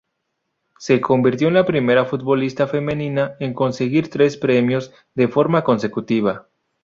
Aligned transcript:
Se 0.79 0.99
convirtió 0.99 1.47
en 1.49 1.53
la 1.53 1.67
primera 1.67 2.05
futbolista 2.05 2.65
femenina 2.65 3.35
en 3.39 3.53
conseguir 3.53 4.09
tres 4.09 4.35
premios 4.35 4.91
de 5.13 5.27
forma 5.27 5.63
consecutiva. 5.63 6.47